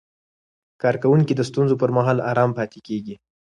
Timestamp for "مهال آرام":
1.97-2.51